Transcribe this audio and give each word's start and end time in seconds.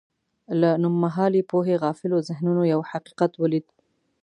له 0.61 0.69
نومهالې 0.83 1.41
پوهې 1.51 1.75
غافلو 1.83 2.17
ذهنونو 2.29 2.61
یو 2.73 2.79
حقیقت 2.91 3.31
ولید. 3.37 3.65